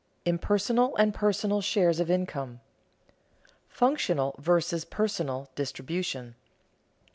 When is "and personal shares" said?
0.97-1.99